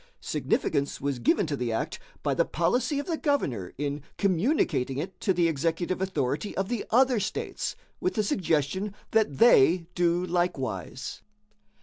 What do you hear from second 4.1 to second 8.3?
communicating it to the executive authority of the other states, with the